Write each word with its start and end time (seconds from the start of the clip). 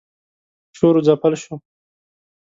شور 0.77 0.95
و 0.97 1.01
ځپل 1.07 1.33
شو. 1.43 1.55